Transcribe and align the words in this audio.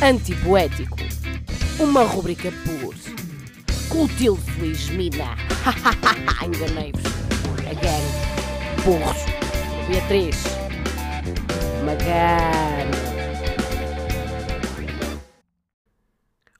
Antipoético. 0.00 0.96
Uma 1.80 2.04
rubrica 2.04 2.52
por 2.64 2.94
Clotilde 3.90 4.40
Feliz 4.52 4.88
Mina. 4.90 5.34
Enganei-vos. 6.40 7.02
Again. 7.68 8.84
Burros. 8.84 9.18
Beatriz. 9.88 10.44
Magano. 11.84 12.92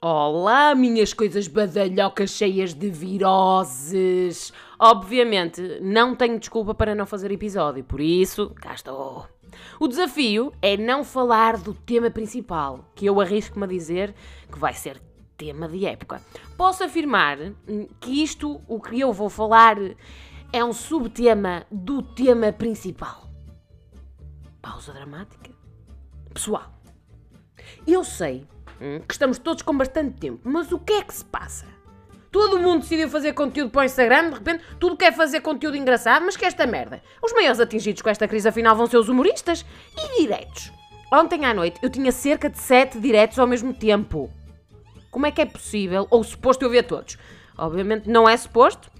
Olá, 0.00 0.74
minhas 0.74 1.12
coisas 1.12 1.46
badalhocas 1.46 2.30
cheias 2.30 2.72
de 2.72 2.88
viroses. 2.88 4.50
Obviamente, 4.78 5.78
não 5.82 6.16
tenho 6.16 6.38
desculpa 6.38 6.74
para 6.74 6.94
não 6.94 7.04
fazer 7.04 7.30
episódio, 7.30 7.84
por 7.84 8.00
isso, 8.00 8.54
cá 8.54 8.72
estou. 8.72 9.26
O 9.78 9.88
desafio 9.88 10.52
é 10.60 10.76
não 10.76 11.04
falar 11.04 11.56
do 11.56 11.74
tema 11.74 12.10
principal, 12.10 12.90
que 12.94 13.06
eu 13.06 13.20
arrisco-me 13.20 13.64
a 13.64 13.68
dizer 13.68 14.14
que 14.50 14.58
vai 14.58 14.74
ser 14.74 15.00
tema 15.36 15.68
de 15.68 15.84
época. 15.86 16.22
Posso 16.56 16.84
afirmar 16.84 17.38
hum, 17.68 17.86
que 18.00 18.22
isto, 18.22 18.60
o 18.66 18.80
que 18.80 18.98
eu 18.98 19.12
vou 19.12 19.28
falar, 19.28 19.76
é 20.52 20.64
um 20.64 20.72
subtema 20.72 21.66
do 21.70 22.02
tema 22.02 22.52
principal. 22.52 23.28
Pausa 24.62 24.92
dramática. 24.92 25.50
Pessoal, 26.32 26.72
eu 27.86 28.02
sei 28.04 28.46
hum, 28.80 29.00
que 29.06 29.14
estamos 29.14 29.38
todos 29.38 29.62
com 29.62 29.76
bastante 29.76 30.18
tempo, 30.18 30.40
mas 30.44 30.72
o 30.72 30.78
que 30.78 30.94
é 30.94 31.02
que 31.02 31.14
se 31.14 31.24
passa? 31.24 31.66
Todo 32.36 32.58
mundo 32.58 32.82
decidiu 32.82 33.08
fazer 33.08 33.32
conteúdo 33.32 33.70
para 33.70 33.80
o 33.80 33.84
Instagram, 33.86 34.28
de 34.28 34.34
repente, 34.34 34.62
tudo 34.78 34.94
quer 34.94 35.10
fazer 35.10 35.40
conteúdo 35.40 35.74
engraçado, 35.74 36.22
mas 36.22 36.36
que 36.36 36.44
esta 36.44 36.66
merda. 36.66 37.00
Os 37.24 37.32
maiores 37.32 37.58
atingidos 37.58 38.02
com 38.02 38.10
esta 38.10 38.28
crise 38.28 38.46
afinal 38.46 38.76
vão 38.76 38.86
ser 38.86 38.98
os 38.98 39.08
humoristas 39.08 39.64
e 39.96 40.20
diretos. 40.20 40.70
Ontem 41.10 41.46
à 41.46 41.54
noite 41.54 41.80
eu 41.82 41.88
tinha 41.88 42.12
cerca 42.12 42.50
de 42.50 42.58
7 42.58 43.00
diretos 43.00 43.38
ao 43.38 43.46
mesmo 43.46 43.72
tempo. 43.72 44.30
Como 45.10 45.24
é 45.24 45.30
que 45.30 45.40
é 45.40 45.46
possível, 45.46 46.06
ou 46.10 46.22
suposto 46.22 46.62
eu 46.62 46.68
ver 46.68 46.82
todos? 46.82 47.16
Obviamente 47.56 48.06
não 48.06 48.28
é 48.28 48.36
suposto. 48.36 48.90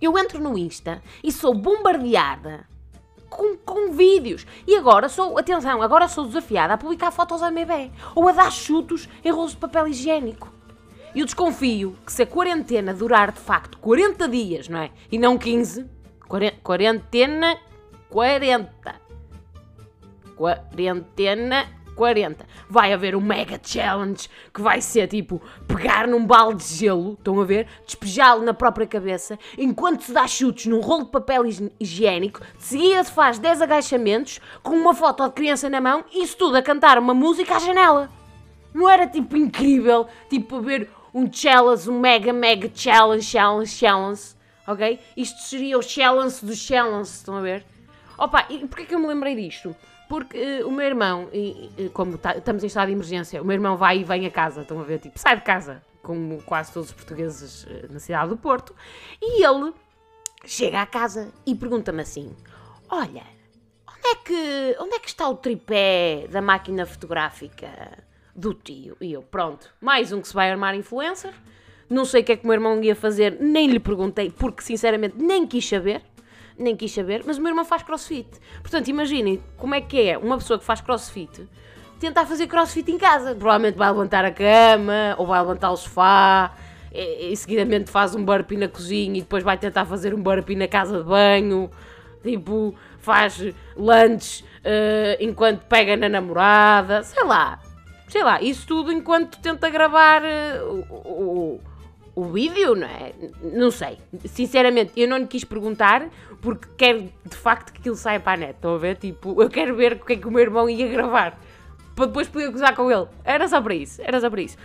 Eu 0.00 0.18
entro 0.18 0.42
no 0.42 0.56
Insta 0.56 1.02
e 1.22 1.30
sou 1.30 1.52
bombardeada 1.52 2.66
com, 3.28 3.58
com 3.58 3.92
vídeos. 3.92 4.46
E 4.66 4.74
agora 4.74 5.10
sou, 5.10 5.38
atenção, 5.38 5.82
agora 5.82 6.08
sou 6.08 6.24
desafiada 6.24 6.72
a 6.72 6.78
publicar 6.78 7.10
fotos 7.10 7.42
a 7.42 7.50
bebê 7.50 7.90
ou 8.14 8.26
a 8.26 8.32
dar 8.32 8.50
chutos 8.50 9.06
em 9.22 9.30
rolos 9.30 9.50
de 9.50 9.58
papel 9.58 9.86
higiênico. 9.86 10.59
Eu 11.14 11.24
desconfio 11.24 11.96
que 12.06 12.12
se 12.12 12.22
a 12.22 12.26
quarentena 12.26 12.94
durar 12.94 13.32
de 13.32 13.40
facto 13.40 13.78
40 13.78 14.28
dias, 14.28 14.68
não 14.68 14.78
é? 14.78 14.90
E 15.10 15.18
não 15.18 15.36
15, 15.36 15.84
quarentena 16.62 17.58
40. 18.08 18.94
Quarentena 20.36 21.66
40. 21.96 22.46
Vai 22.68 22.92
haver 22.92 23.16
um 23.16 23.20
mega 23.20 23.60
challenge 23.60 24.28
que 24.54 24.62
vai 24.62 24.80
ser 24.80 25.08
tipo 25.08 25.42
pegar 25.66 26.06
num 26.06 26.24
balde 26.24 26.64
de 26.64 26.74
gelo, 26.76 27.14
estão 27.14 27.40
a 27.40 27.44
ver? 27.44 27.66
Despejá-lo 27.84 28.44
na 28.44 28.54
própria 28.54 28.86
cabeça, 28.86 29.36
enquanto 29.58 30.02
se 30.02 30.12
dá 30.12 30.28
chutes 30.28 30.66
num 30.66 30.80
rolo 30.80 31.06
de 31.06 31.10
papel 31.10 31.42
higiênico, 31.80 32.40
de 32.56 32.62
seguida 32.62 33.02
se 33.02 33.10
faz 33.10 33.36
10 33.40 33.62
agachamentos 33.62 34.40
com 34.62 34.76
uma 34.76 34.94
foto 34.94 35.24
de 35.24 35.34
criança 35.34 35.68
na 35.68 35.80
mão 35.80 36.04
e 36.12 36.22
isso 36.22 36.36
tudo 36.36 36.56
a 36.56 36.62
cantar 36.62 36.98
uma 36.98 37.14
música 37.14 37.56
à 37.56 37.58
janela. 37.58 38.08
Não 38.72 38.88
era 38.88 39.08
tipo 39.08 39.36
incrível, 39.36 40.06
tipo 40.28 40.60
ver 40.60 40.88
um 41.12 41.30
challenge, 41.32 41.88
um 41.88 41.98
mega, 41.98 42.32
mega 42.32 42.70
challenge, 42.74 43.24
challenge, 43.24 43.70
challenge, 43.70 44.34
ok? 44.66 44.98
Isto 45.16 45.40
seria 45.40 45.78
o 45.78 45.82
challenge 45.82 46.44
do 46.44 46.54
challenge, 46.54 47.10
estão 47.10 47.36
a 47.36 47.40
ver? 47.40 47.64
Opa, 48.16 48.46
e 48.48 48.66
porquê 48.66 48.84
que 48.84 48.94
eu 48.94 48.98
me 48.98 49.06
lembrei 49.06 49.34
disto? 49.34 49.74
Porque 50.08 50.62
uh, 50.62 50.68
o 50.68 50.72
meu 50.72 50.86
irmão, 50.86 51.28
e, 51.32 51.70
e, 51.78 51.88
como 51.88 52.18
tá, 52.18 52.36
estamos 52.36 52.64
em 52.64 52.66
estado 52.66 52.88
de 52.88 52.92
emergência, 52.92 53.40
o 53.40 53.44
meu 53.44 53.54
irmão 53.54 53.76
vai 53.76 53.98
e 53.98 54.04
vem 54.04 54.26
a 54.26 54.30
casa, 54.30 54.62
estão 54.62 54.80
a 54.80 54.82
ver? 54.82 54.98
Tipo, 54.98 55.18
sai 55.18 55.36
de 55.36 55.42
casa, 55.42 55.82
como 56.02 56.42
quase 56.42 56.72
todos 56.72 56.90
os 56.90 56.94
portugueses 56.94 57.64
uh, 57.64 57.92
na 57.92 57.98
cidade 57.98 58.28
do 58.28 58.36
Porto, 58.36 58.74
e 59.22 59.44
ele 59.44 59.72
chega 60.44 60.82
à 60.82 60.86
casa 60.86 61.32
e 61.46 61.54
pergunta-me 61.54 62.02
assim: 62.02 62.34
Olha, 62.88 63.22
onde 63.88 64.08
é, 64.08 64.14
que, 64.16 64.76
onde 64.80 64.94
é 64.94 64.98
que 64.98 65.08
está 65.08 65.28
o 65.28 65.36
tripé 65.36 66.26
da 66.28 66.42
máquina 66.42 66.84
fotográfica? 66.84 68.09
Do 68.34 68.54
tio. 68.54 68.96
E 69.00 69.12
eu, 69.12 69.22
pronto, 69.22 69.68
mais 69.80 70.12
um 70.12 70.20
que 70.20 70.28
se 70.28 70.34
vai 70.34 70.50
armar 70.50 70.74
influencer. 70.74 71.32
Não 71.88 72.04
sei 72.04 72.22
o 72.22 72.24
que 72.24 72.32
é 72.32 72.36
que 72.36 72.44
o 72.44 72.46
meu 72.46 72.54
irmão 72.54 72.80
ia 72.82 72.94
fazer, 72.94 73.36
nem 73.40 73.66
lhe 73.66 73.80
perguntei, 73.80 74.30
porque 74.30 74.62
sinceramente 74.62 75.16
nem 75.18 75.46
quis 75.46 75.68
saber. 75.68 76.02
Nem 76.56 76.76
quis 76.76 76.92
saber, 76.92 77.22
mas 77.26 77.38
o 77.38 77.40
meu 77.40 77.50
irmão 77.50 77.64
faz 77.64 77.82
crossfit. 77.82 78.28
Portanto, 78.60 78.88
imaginem 78.88 79.42
como 79.56 79.74
é 79.74 79.80
que 79.80 80.00
é 80.00 80.18
uma 80.18 80.36
pessoa 80.36 80.58
que 80.58 80.64
faz 80.64 80.80
crossfit 80.80 81.48
tentar 81.98 82.26
fazer 82.26 82.46
crossfit 82.46 82.90
em 82.90 82.98
casa. 82.98 83.34
Provavelmente 83.34 83.76
vai 83.76 83.90
levantar 83.90 84.24
a 84.24 84.30
cama, 84.30 85.14
ou 85.18 85.26
vai 85.26 85.40
levantar 85.40 85.70
o 85.70 85.76
sofá, 85.76 86.54
e, 86.92 87.32
e 87.32 87.36
seguidamente 87.36 87.90
faz 87.90 88.14
um 88.14 88.24
burpee 88.24 88.56
na 88.56 88.68
cozinha 88.68 89.18
e 89.18 89.20
depois 89.22 89.42
vai 89.42 89.56
tentar 89.58 89.84
fazer 89.84 90.14
um 90.14 90.22
burpee 90.22 90.56
na 90.56 90.68
casa 90.68 90.98
de 90.98 91.04
banho. 91.04 91.70
Tipo, 92.22 92.74
faz 92.98 93.38
lunch 93.76 94.42
uh, 94.42 95.16
enquanto 95.20 95.64
pega 95.66 95.96
na 95.96 96.08
namorada, 96.08 97.02
sei 97.02 97.24
lá 97.24 97.60
sei 98.10 98.24
lá, 98.24 98.42
isso 98.42 98.66
tudo 98.66 98.92
enquanto 98.92 99.38
tenta 99.38 99.70
gravar 99.70 100.22
uh, 100.22 100.84
o, 100.90 101.60
o, 102.16 102.22
o, 102.22 102.24
vídeo, 102.24 102.74
não 102.74 102.86
é? 102.86 103.12
Não 103.40 103.70
sei. 103.70 103.98
Sinceramente, 104.26 104.92
eu 104.96 105.08
não 105.08 105.16
lhe 105.16 105.26
quis 105.26 105.44
perguntar 105.44 106.08
porque 106.42 106.68
quero 106.76 107.10
de 107.24 107.36
facto 107.36 107.72
que 107.72 107.78
aquilo 107.78 107.94
saia 107.94 108.18
para 108.18 108.32
a 108.32 108.36
net. 108.36 108.54
Estão 108.56 108.74
a 108.74 108.78
ver? 108.78 108.96
Tipo, 108.96 109.40
eu 109.40 109.48
quero 109.48 109.76
ver 109.76 109.92
o 109.92 110.04
que 110.04 110.14
é 110.14 110.16
que 110.16 110.26
o 110.26 110.30
meu 110.30 110.40
irmão 110.40 110.68
ia 110.68 110.88
gravar 110.88 111.38
para 111.94 112.06
depois 112.06 112.28
poder 112.28 112.50
gozar 112.50 112.74
com 112.74 112.90
ele. 112.90 113.06
Era 113.24 113.46
só 113.46 113.60
para 113.60 113.74
isso, 113.74 114.02
era 114.02 114.20
só 114.20 114.28
para 114.28 114.42
isso. 114.42 114.56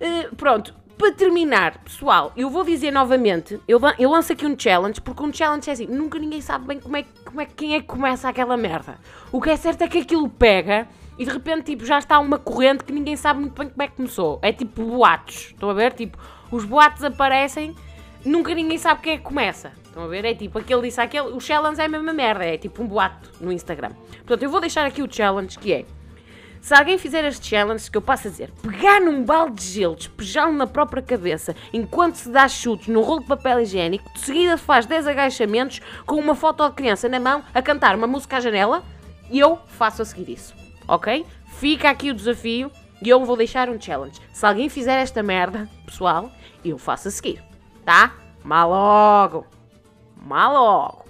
Uh, 0.00 0.34
pronto, 0.36 0.74
para 0.96 1.12
terminar, 1.12 1.78
pessoal, 1.84 2.32
eu 2.36 2.48
vou 2.48 2.64
dizer 2.64 2.90
novamente, 2.90 3.60
eu, 3.68 3.78
eu 3.98 4.10
lanço 4.10 4.32
aqui 4.32 4.46
um 4.46 4.58
challenge, 4.58 5.00
porque 5.00 5.22
um 5.22 5.32
challenge 5.32 5.68
é 5.68 5.72
assim, 5.74 5.86
nunca 5.86 6.18
ninguém 6.18 6.40
sabe 6.40 6.66
bem 6.66 6.80
como 6.80 6.96
é, 6.96 7.04
como 7.24 7.40
é, 7.40 7.46
quem 7.46 7.74
é 7.74 7.80
que 7.80 7.86
começa 7.86 8.28
aquela 8.28 8.56
merda. 8.56 8.98
O 9.30 9.40
que 9.40 9.50
é 9.50 9.56
certo 9.56 9.82
é 9.82 9.88
que 9.88 9.98
aquilo 9.98 10.28
pega 10.28 10.88
e 11.18 11.24
de 11.24 11.30
repente 11.30 11.64
tipo, 11.64 11.84
já 11.84 11.98
está 11.98 12.18
uma 12.20 12.38
corrente 12.38 12.84
que 12.84 12.92
ninguém 12.92 13.16
sabe 13.16 13.40
muito 13.40 13.58
bem 13.58 13.68
como 13.68 13.82
é 13.82 13.88
que 13.88 13.96
começou. 13.96 14.38
É 14.40 14.52
tipo 14.52 14.84
boatos, 14.84 15.48
estão 15.48 15.68
a 15.68 15.74
ver? 15.74 15.92
Tipo, 15.92 16.16
os 16.50 16.64
boatos 16.64 17.02
aparecem, 17.02 17.74
nunca 18.24 18.54
ninguém 18.54 18.78
sabe 18.78 19.02
quem 19.02 19.14
é 19.14 19.16
que 19.16 19.24
começa. 19.24 19.72
Estão 19.84 20.04
a 20.04 20.06
ver? 20.06 20.24
É 20.24 20.34
tipo, 20.34 20.58
aquele 20.58 20.82
disse 20.82 21.00
aquele, 21.00 21.28
o 21.28 21.40
challenge 21.40 21.80
é 21.80 21.86
a 21.86 21.88
mesma 21.88 22.12
merda, 22.12 22.44
é 22.44 22.56
tipo 22.56 22.82
um 22.82 22.86
boato 22.86 23.30
no 23.40 23.50
Instagram. 23.50 23.90
Portanto, 24.18 24.42
eu 24.42 24.48
vou 24.48 24.60
deixar 24.60 24.86
aqui 24.86 25.02
o 25.02 25.12
challenge 25.12 25.58
que 25.58 25.72
é. 25.72 25.84
Se 26.60 26.74
alguém 26.74 26.98
fizer 26.98 27.24
este 27.24 27.48
challenge, 27.48 27.90
que 27.90 27.96
eu 27.96 28.02
passo 28.02 28.28
a 28.28 28.30
dizer, 28.30 28.50
pegar 28.62 29.00
num 29.00 29.24
balde 29.24 29.62
de 29.62 29.72
gelo, 29.72 29.94
despejá-lo 29.94 30.52
na 30.52 30.66
própria 30.66 31.02
cabeça, 31.02 31.54
enquanto 31.72 32.16
se 32.16 32.28
dá 32.28 32.48
chutes 32.48 32.88
no 32.88 33.00
rolo 33.00 33.20
de 33.20 33.26
papel 33.26 33.60
higiênico, 33.60 34.12
de 34.12 34.20
seguida 34.20 34.58
faz 34.58 34.84
10 34.84 35.06
agachamentos 35.06 35.80
com 36.04 36.16
uma 36.16 36.34
foto 36.34 36.68
de 36.68 36.74
criança 36.74 37.08
na 37.08 37.20
mão 37.20 37.42
a 37.54 37.62
cantar 37.62 37.94
uma 37.94 38.06
música 38.06 38.36
à 38.36 38.40
janela, 38.40 38.82
e 39.30 39.38
eu 39.38 39.58
faço 39.66 40.02
a 40.02 40.04
seguir 40.04 40.32
isso 40.32 40.67
ok? 40.88 41.24
Fica 41.58 41.90
aqui 41.90 42.10
o 42.10 42.14
desafio 42.14 42.72
e 43.00 43.08
eu 43.08 43.24
vou 43.24 43.36
deixar 43.36 43.68
um 43.68 43.80
challenge. 43.80 44.18
Se 44.32 44.44
alguém 44.44 44.68
fizer 44.68 44.96
esta 45.00 45.22
merda, 45.22 45.68
pessoal, 45.84 46.32
eu 46.64 46.78
faço 46.78 47.08
a 47.08 47.10
seguir, 47.10 47.42
tá? 47.84 48.14
Mal 48.42 48.70
logo! 48.70 49.46
Mal 50.16 50.52
logo! 50.52 51.04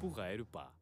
Porreiro, 0.00 0.44
pá. 0.46 0.81